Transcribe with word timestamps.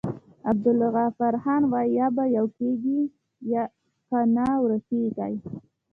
عبدالغفارخان 0.49 1.61
وايي: 1.71 1.91
یا 1.99 2.07
به 2.15 2.23
يو 2.37 2.45
کيږي 2.57 2.99
که 4.07 4.19
نه 4.35 4.47
ورکيږی. 4.63 5.35